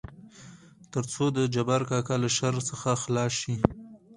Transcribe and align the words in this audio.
تر 0.91 1.03
څو 1.13 1.23
دجبار 1.35 1.81
کاکا 1.89 2.15
له 2.23 2.29
شر 2.37 2.55
څخه 2.69 2.89
خلاص 3.03 3.31
شي. 3.41 3.55